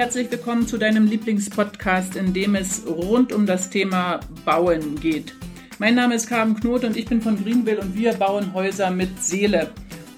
[0.00, 5.34] herzlich willkommen zu deinem Lieblingspodcast, in dem es rund um das Thema Bauen geht.
[5.78, 9.22] Mein Name ist Carmen Knot und ich bin von Greenville und wir bauen Häuser mit
[9.22, 9.68] Seele.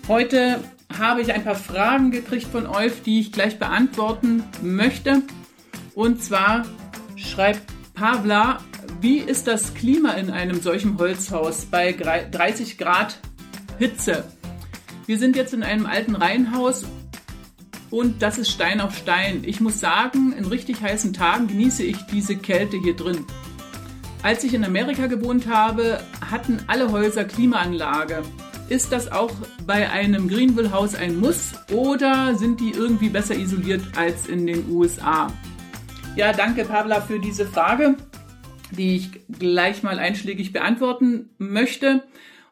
[0.06, 0.60] Heute
[0.96, 5.22] habe ich ein paar Fragen gekriegt von euch, die ich gleich beantworten möchte.
[5.96, 6.64] Und zwar
[7.16, 7.62] schreibt
[7.94, 8.60] Pavla,
[9.00, 13.18] wie ist das Klima in einem solchen Holzhaus bei 30 Grad
[13.80, 14.22] Hitze?
[15.06, 16.84] Wir sind jetzt in einem alten Reihenhaus
[17.92, 19.42] und das ist Stein auf Stein.
[19.44, 23.26] Ich muss sagen, in richtig heißen Tagen genieße ich diese Kälte hier drin.
[24.22, 26.00] Als ich in Amerika gewohnt habe,
[26.30, 28.22] hatten alle Häuser Klimaanlage.
[28.70, 29.32] Ist das auch
[29.66, 35.30] bei einem Greenville-Haus ein Muss oder sind die irgendwie besser isoliert als in den USA?
[36.16, 37.96] Ja, danke Pavla für diese Frage,
[38.70, 42.04] die ich gleich mal einschlägig beantworten möchte.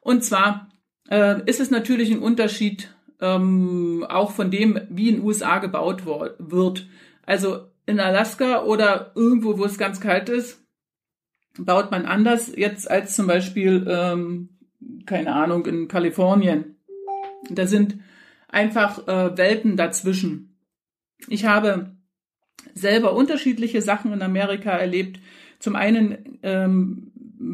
[0.03, 0.69] Und zwar
[1.09, 2.91] äh, ist es natürlich ein Unterschied
[3.21, 6.89] ähm, auch von dem, wie in den USA gebaut wird.
[7.25, 10.65] Also in Alaska oder irgendwo, wo es ganz kalt ist,
[11.59, 14.51] baut man anders jetzt als zum Beispiel, ähm,
[15.07, 16.77] keine Ahnung, in Kalifornien.
[17.51, 17.99] Da sind
[18.49, 20.57] einfach äh, Welten dazwischen.
[21.29, 21.97] Ich habe
[22.75, 25.21] selber unterschiedliche Sachen in Amerika erlebt.
[25.59, 27.10] Zum einen ähm,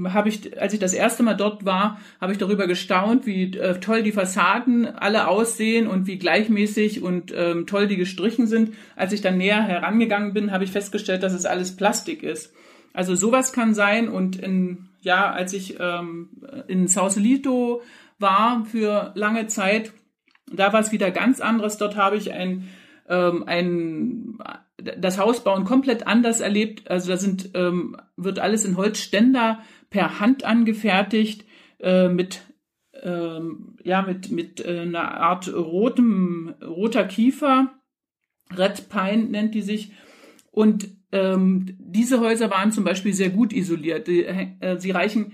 [0.09, 3.79] habe ich, als ich das erste Mal dort war, habe ich darüber gestaunt, wie äh,
[3.81, 8.75] toll die Fassaden alle aussehen und wie gleichmäßig und ähm, toll die gestrichen sind.
[8.97, 12.53] Als ich dann näher herangegangen bin, habe ich festgestellt, dass es alles Plastik ist.
[12.93, 14.09] Also sowas kann sein.
[14.09, 16.31] Und in, ja, als ich ähm,
[16.67, 17.83] in Sausalito
[18.19, 19.93] war für lange Zeit,
[20.53, 21.77] da war es wieder ganz anderes.
[21.77, 22.69] Dort habe ich ein,
[23.09, 24.39] ähm, ein
[24.79, 26.91] das Hausbauen komplett anders erlebt.
[26.91, 31.45] Also da sind, ähm, wird alles in Holzständer per Hand angefertigt,
[31.81, 32.43] äh, mit,
[33.03, 37.73] ähm, ja, mit, mit äh, einer Art rotem, roter Kiefer.
[38.57, 39.93] Red Pine nennt die sich.
[40.51, 44.07] Und ähm, diese Häuser waren zum Beispiel sehr gut isoliert.
[44.07, 45.33] Die, äh, sie reichen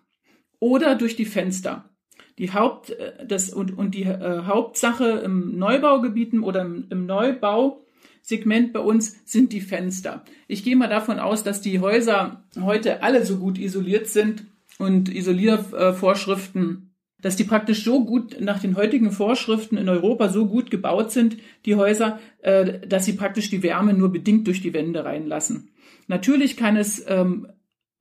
[0.60, 1.90] oder durch die Fenster.
[2.38, 8.74] Die Haupt, äh, das, und, und die äh, Hauptsache im Neubaugebieten oder im, im Neubausegment
[8.74, 10.24] bei uns sind die Fenster.
[10.48, 14.46] Ich gehe mal davon aus, dass die Häuser heute alle so gut isoliert sind
[14.78, 20.72] und Isoliervorschriften, dass die praktisch so gut nach den heutigen Vorschriften in Europa so gut
[20.72, 25.04] gebaut sind, die Häuser, äh, dass sie praktisch die Wärme nur bedingt durch die Wände
[25.04, 25.72] reinlassen.
[26.08, 27.48] Natürlich kann es ähm,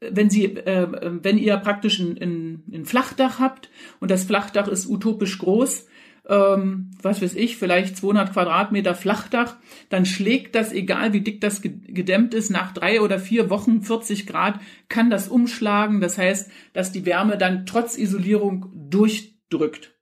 [0.00, 0.86] wenn Sie, äh,
[1.22, 5.86] wenn ihr praktisch ein, ein, ein Flachdach habt und das Flachdach ist utopisch groß,
[6.28, 9.56] ähm, was weiß ich, vielleicht 200 Quadratmeter Flachdach,
[9.88, 14.26] dann schlägt das, egal wie dick das gedämmt ist, nach drei oder vier Wochen 40
[14.26, 16.00] Grad, kann das umschlagen.
[16.00, 19.94] Das heißt, dass die Wärme dann trotz Isolierung durchdrückt.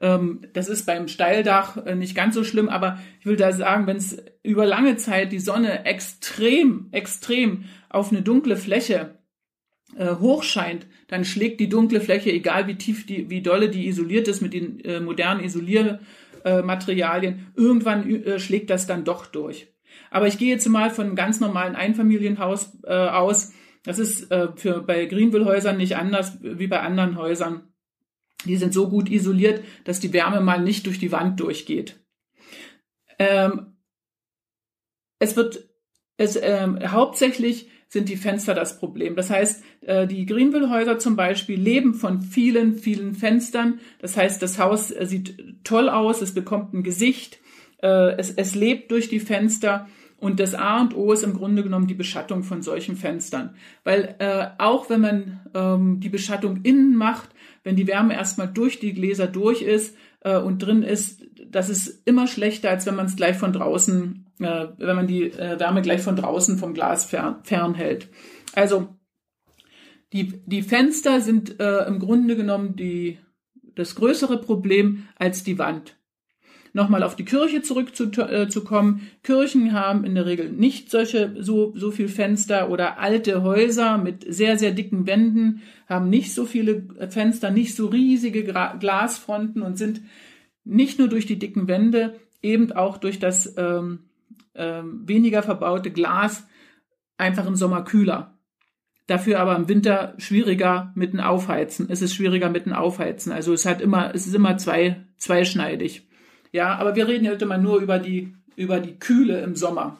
[0.00, 3.86] Ähm, das ist beim Steildach äh, nicht ganz so schlimm, aber ich will da sagen,
[3.86, 9.21] wenn es über lange Zeit die Sonne extrem, extrem auf eine dunkle Fläche
[9.96, 13.86] äh, hoch scheint, dann schlägt die dunkle Fläche, egal wie tief die, wie dolle die
[13.86, 19.68] isoliert ist mit den äh, modernen Isoliermaterialien, äh, irgendwann schlägt das dann doch durch.
[20.10, 23.52] Aber ich gehe jetzt mal von einem ganz normalen Einfamilienhaus äh, aus.
[23.84, 27.72] Das ist äh, für bei Greenville-Häusern nicht anders wie bei anderen Häusern.
[28.44, 32.00] Die sind so gut isoliert, dass die Wärme mal nicht durch die Wand durchgeht.
[33.18, 33.76] Ähm,
[35.18, 35.68] es wird
[36.16, 39.16] es ähm, hauptsächlich sind die Fenster das Problem.
[39.16, 43.80] Das heißt, äh, die Greenville-Häuser zum Beispiel leben von vielen, vielen Fenstern.
[44.00, 47.38] Das heißt, das Haus äh, sieht toll aus, es bekommt ein Gesicht,
[47.82, 49.88] äh, es, es lebt durch die Fenster.
[50.16, 53.56] Und das A und O ist im Grunde genommen die Beschattung von solchen Fenstern.
[53.84, 57.28] Weil äh, auch wenn man ähm, die Beschattung innen macht,
[57.62, 59.94] wenn die Wärme erstmal durch die Gläser durch ist
[60.24, 64.26] äh, und drin ist, das ist immer schlechter, als wenn man es gleich von draußen,
[64.40, 68.08] äh, wenn man die äh, Wärme gleich von draußen vom Glas fern, fernhält.
[68.54, 68.96] Also
[70.12, 73.18] die, die Fenster sind äh, im Grunde genommen die,
[73.74, 75.96] das größere Problem als die Wand
[76.72, 79.00] nochmal auf die Kirche zurückzukommen.
[79.00, 83.98] Äh, Kirchen haben in der Regel nicht solche so, so viel Fenster oder alte Häuser
[83.98, 89.62] mit sehr, sehr dicken Wänden haben nicht so viele Fenster, nicht so riesige Gra Glasfronten
[89.62, 90.00] und sind
[90.64, 94.00] nicht nur durch die dicken Wände, eben auch durch das ähm,
[94.54, 96.46] ähm, weniger verbaute Glas
[97.18, 98.38] einfach im Sommer kühler.
[99.06, 101.88] Dafür aber im Winter schwieriger mitten aufheizen.
[101.90, 103.32] Es ist schwieriger mitten aufheizen.
[103.32, 106.08] Also es hat immer, es ist immer zwei, zweischneidig.
[106.52, 109.98] Ja, aber wir reden heute mal nur über die, über die Kühle im Sommer.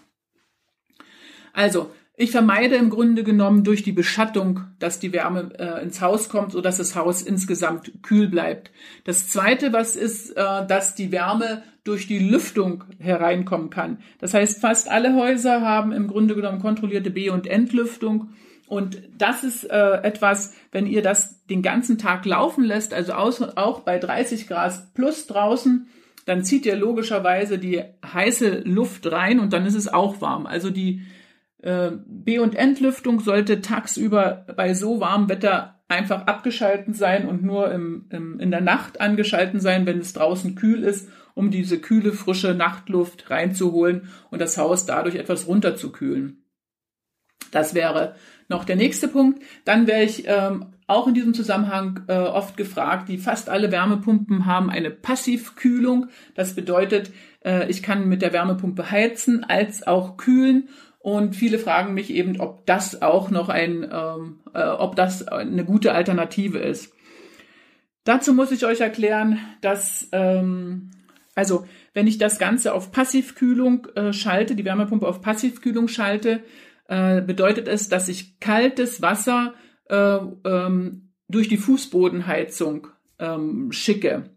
[1.54, 6.28] Also, ich vermeide im Grunde genommen durch die Beschattung, dass die Wärme äh, ins Haus
[6.28, 8.70] kommt, sodass das Haus insgesamt kühl bleibt.
[9.04, 13.99] Das zweite, was ist, äh, dass die Wärme durch die Lüftung hereinkommen kann.
[14.19, 18.34] Das heißt, fast alle Häuser haben im Grunde genommen kontrollierte B- und Entlüftung.
[18.69, 23.81] Und das ist äh, etwas, wenn ihr das den ganzen Tag laufen lässt, also auch
[23.81, 25.88] bei 30 Grad plus draußen,
[26.24, 30.46] dann zieht ihr logischerweise die heiße Luft rein und dann ist es auch warm.
[30.46, 31.02] Also die
[31.58, 37.70] äh, B- und Entlüftung sollte tagsüber bei so warmem Wetter einfach abgeschalten sein und nur
[37.70, 42.12] im, im, in der Nacht angeschalten sein, wenn es draußen kühl ist, um diese kühle,
[42.12, 46.44] frische Nachtluft reinzuholen und das Haus dadurch etwas runterzukühlen.
[47.50, 48.16] Das wäre
[48.48, 49.42] noch der nächste Punkt.
[49.64, 54.46] Dann wäre ich ähm, auch in diesem Zusammenhang äh, oft gefragt, die fast alle Wärmepumpen
[54.46, 56.08] haben eine Passivkühlung.
[56.34, 57.10] Das bedeutet,
[57.44, 60.68] äh, ich kann mit der Wärmepumpe heizen als auch kühlen.
[60.98, 65.64] Und viele fragen mich eben, ob das auch noch ein, ähm, äh, ob das eine
[65.64, 66.94] gute Alternative ist.
[68.04, 70.90] Dazu muss ich euch erklären, dass ähm,
[71.34, 76.42] also wenn ich das Ganze auf Passivkühlung äh, schalte, die Wärmepumpe auf Passivkühlung schalte,
[76.88, 79.54] äh, bedeutet es, dass ich kaltes Wasser
[79.92, 84.30] äh, ähm, durch die Fußbodenheizung ähm, schicke.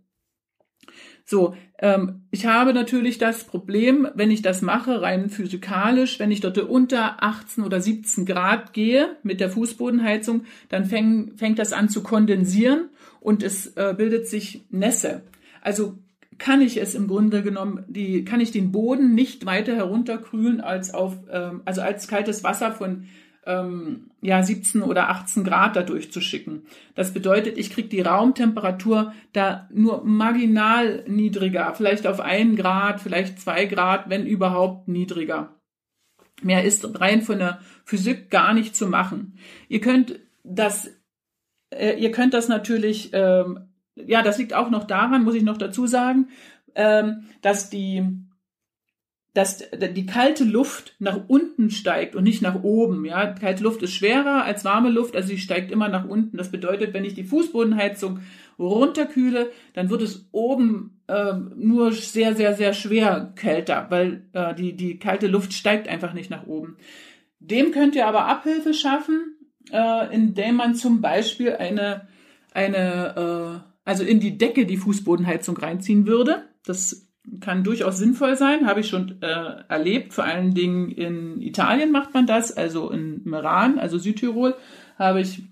[1.24, 6.42] So, ähm, ich habe natürlich das Problem, wenn ich das mache, rein physikalisch, wenn ich
[6.42, 11.90] dort unter 18 oder 17 Grad gehe mit der Fußbodenheizung, dann fäng, fängt das an
[11.90, 12.90] zu kondensieren
[13.22, 15.24] und es äh, bildet sich Nässe.
[15.62, 15.98] Also
[16.38, 20.94] kann ich es im Grunde genommen, die, kann ich den Boden nicht weiter herunterkühlen als
[20.94, 23.08] auf, ähm, also als kaltes Wasser von
[23.46, 26.66] ähm, ja 17 oder 18 Grad da durchzuschicken.
[26.96, 33.40] Das bedeutet, ich kriege die Raumtemperatur da nur marginal niedriger, vielleicht auf ein Grad, vielleicht
[33.40, 35.56] zwei Grad, wenn überhaupt niedriger.
[36.42, 39.38] Mehr ist rein von der Physik gar nicht zu machen.
[39.70, 40.90] Ihr könnt das,
[41.74, 45.58] äh, ihr könnt das natürlich ähm, ja, das liegt auch noch daran, muss ich noch
[45.58, 46.30] dazu sagen,
[46.76, 48.04] ähm, dass die,
[49.36, 53.04] dass die kalte Luft nach unten steigt und nicht nach oben.
[53.04, 56.38] Ja, kalte Luft ist schwerer als warme Luft, also sie steigt immer nach unten.
[56.38, 58.22] Das bedeutet, wenn ich die Fußbodenheizung
[58.58, 64.74] runterkühle, dann wird es oben äh, nur sehr, sehr, sehr schwer kälter, weil äh, die,
[64.78, 66.78] die kalte Luft steigt einfach nicht nach oben.
[67.42, 69.36] Dem könnt ihr aber Abhilfe schaffen,
[69.70, 72.08] äh, indem man zum Beispiel eine,
[72.54, 76.44] eine äh, also in die Decke die Fußbodenheizung reinziehen würde.
[76.66, 77.06] Das
[77.40, 80.14] kann durchaus sinnvoll sein, habe ich schon äh, erlebt.
[80.14, 84.56] Vor allen Dingen in Italien macht man das, also in Meran, also Südtirol,
[84.98, 85.44] habe ich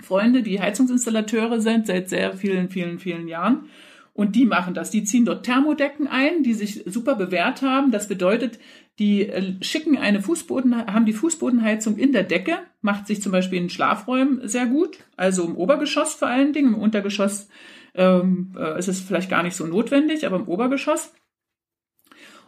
[0.00, 3.66] Freunde, die Heizungsinstallateure sind seit sehr vielen, vielen, vielen Jahren.
[4.14, 4.90] Und die machen das.
[4.90, 7.90] Die ziehen dort Thermodecken ein, die sich super bewährt haben.
[7.90, 8.58] Das bedeutet,
[8.98, 13.58] die äh, schicken eine Fußboden, haben die Fußbodenheizung in der Decke, macht sich zum Beispiel
[13.58, 16.74] in Schlafräumen sehr gut, also im Obergeschoss vor allen Dingen.
[16.74, 17.48] Im Untergeschoss
[17.94, 21.12] ähm, äh, ist es vielleicht gar nicht so notwendig, aber im Obergeschoss.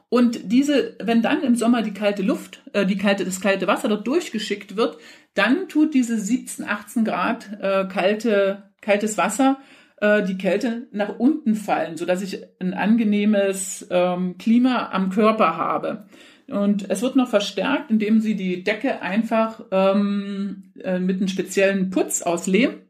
[0.08, 3.88] Und diese, wenn dann im Sommer die kalte Luft, äh, die kalte, das kalte Wasser
[3.88, 4.98] dort durchgeschickt wird,
[5.34, 9.58] dann tut diese 17, 18 Grad äh, kalte, kaltes Wasser
[9.96, 15.56] äh, die Kälte nach unten fallen, so dass ich ein angenehmes ähm, Klima am Körper
[15.56, 16.06] habe.
[16.46, 21.90] Und es wird noch verstärkt, indem sie die Decke einfach ähm, äh, mit einem speziellen
[21.90, 22.82] Putz aus Lehm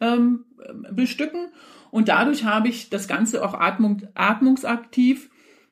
[0.00, 0.46] ähm,
[0.90, 1.48] bestücken.
[1.92, 5.30] Und dadurch habe ich das Ganze auch atmung, atmungsaktiv.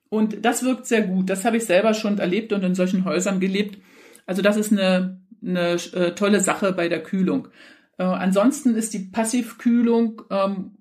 [0.09, 1.29] Und das wirkt sehr gut.
[1.29, 3.79] Das habe ich selber schon erlebt und in solchen Häusern gelebt.
[4.27, 7.49] Also das ist eine, eine äh, tolle Sache bei der Kühlung.
[7.99, 10.77] Äh, ansonsten ist die Passivkühlung ähm,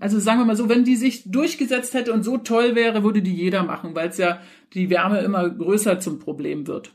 [0.00, 3.22] also sagen wir mal so, wenn die sich durchgesetzt hätte und so toll wäre, würde
[3.22, 4.38] die jeder machen, weil es ja
[4.74, 6.92] die Wärme immer größer zum Problem wird.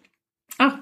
[0.60, 0.78] Ach,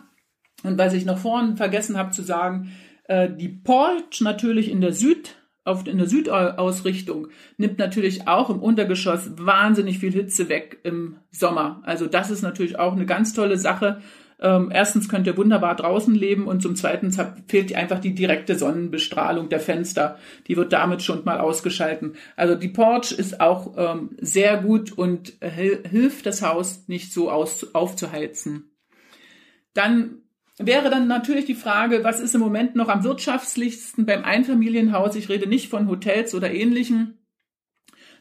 [0.64, 2.72] und was ich noch vorhin vergessen habe zu sagen,
[3.06, 5.37] äh, die Porch natürlich in der Süd,
[5.68, 11.82] auf, in der Südausrichtung nimmt natürlich auch im Untergeschoss wahnsinnig viel Hitze weg im Sommer.
[11.84, 14.02] Also das ist natürlich auch eine ganz tolle Sache.
[14.40, 17.12] Ähm, erstens könnt ihr wunderbar draußen leben und zum Zweiten
[17.48, 20.18] fehlt einfach die direkte Sonnenbestrahlung der Fenster.
[20.48, 22.14] Die wird damit schon mal ausgeschalten.
[22.36, 27.74] Also die Porch ist auch ähm, sehr gut und hilft das Haus nicht so aus,
[27.74, 28.72] aufzuheizen.
[29.74, 30.22] Dann
[30.58, 35.16] wäre dann natürlich die Frage, was ist im Moment noch am wirtschaftlichsten beim Einfamilienhaus?
[35.16, 37.18] Ich rede nicht von Hotels oder ähnlichem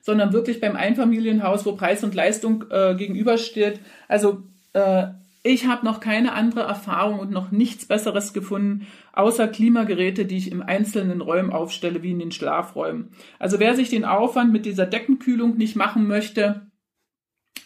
[0.07, 3.81] sondern wirklich beim Einfamilienhaus, wo Preis und Leistung äh, gegenübersteht.
[4.07, 5.09] Also äh,
[5.43, 10.53] ich habe noch keine andere Erfahrung und noch nichts Besseres gefunden, außer Klimageräte, die ich
[10.53, 13.11] im einzelnen Räumen aufstelle, wie in den Schlafräumen.
[13.41, 16.71] Also wer sich den Aufwand mit dieser Deckenkühlung nicht machen möchte,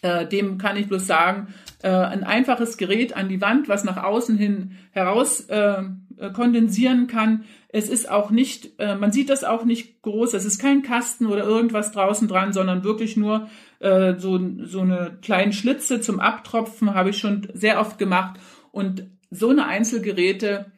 [0.02, 1.48] äh, dem kann ich bloß sagen,
[1.82, 5.82] äh, ein einfaches Gerät an die Wand, was nach außen hin heraus äh,
[6.34, 7.44] kondensieren kann.
[7.68, 10.34] Es ist auch nicht, äh, man sieht das auch nicht groß.
[10.34, 15.18] Es ist kein Kasten oder irgendwas draußen dran, sondern wirklich nur äh, so, so eine
[15.22, 18.38] kleinen Schlitze zum Abtropfen habe ich schon sehr oft gemacht.
[18.72, 20.72] Und so eine Einzelgeräte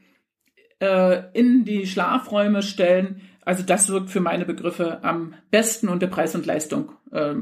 [0.80, 6.06] äh, in die Schlafräume stellen, also das wirkt für meine Begriffe am besten und der
[6.06, 7.34] Preis und Leistung äh,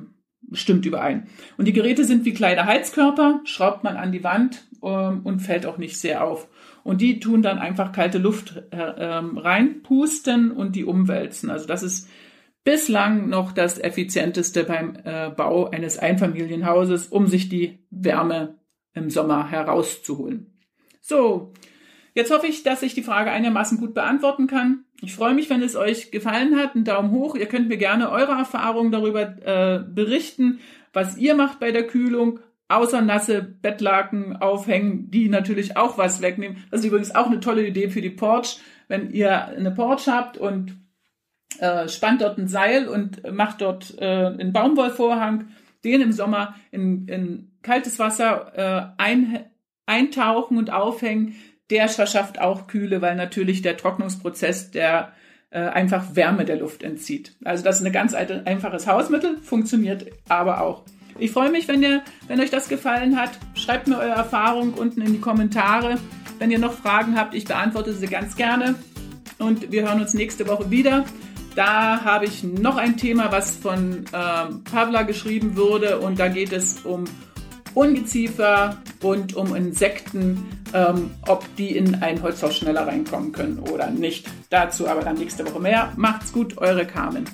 [0.52, 1.28] stimmt überein.
[1.56, 5.66] Und die Geräte sind wie kleine Heizkörper, schraubt man an die Wand ähm, und fällt
[5.66, 6.48] auch nicht sehr auf.
[6.82, 11.50] Und die tun dann einfach kalte Luft äh, ähm, reinpusten und die umwälzen.
[11.50, 12.08] Also das ist
[12.64, 18.58] bislang noch das effizienteste beim äh, Bau eines Einfamilienhauses, um sich die Wärme
[18.94, 20.58] im Sommer herauszuholen.
[21.00, 21.52] So,
[22.14, 24.84] jetzt hoffe ich, dass ich die Frage einigermaßen gut beantworten kann.
[25.02, 26.74] Ich freue mich, wenn es euch gefallen hat.
[26.74, 27.34] Einen Daumen hoch.
[27.34, 30.60] Ihr könnt mir gerne eure Erfahrungen darüber äh, berichten,
[30.92, 36.64] was ihr macht bei der Kühlung außer nasse Bettlaken aufhängen, die natürlich auch was wegnehmen.
[36.70, 38.60] Das ist übrigens auch eine tolle Idee für die Porch.
[38.86, 40.76] Wenn ihr eine Porch habt und
[41.58, 45.48] äh, spannt dort ein Seil und macht dort äh, einen Baumwollvorhang,
[45.84, 49.46] den im Sommer in, in kaltes Wasser äh, ein,
[49.86, 51.34] eintauchen und aufhängen,
[51.70, 55.12] der verschafft auch Kühle, weil natürlich der Trocknungsprozess der
[55.50, 57.34] äh, einfach Wärme der Luft entzieht.
[57.44, 60.84] Also das ist ein ganz einfaches Hausmittel, funktioniert aber auch.
[61.18, 63.30] Ich freue mich, wenn, ihr, wenn euch das gefallen hat.
[63.54, 65.98] Schreibt mir eure Erfahrung unten in die Kommentare.
[66.38, 68.76] Wenn ihr noch Fragen habt, ich beantworte sie ganz gerne.
[69.38, 71.04] Und wir hören uns nächste Woche wieder.
[71.56, 75.98] Da habe ich noch ein Thema, was von ähm, Pavla geschrieben wurde.
[75.98, 77.04] Und da geht es um
[77.74, 84.26] Ungeziefer und um Insekten, ähm, ob die in ein Holzhaus schneller reinkommen können oder nicht.
[84.50, 85.92] Dazu aber dann nächste Woche mehr.
[85.96, 87.24] Macht's gut, eure Carmen.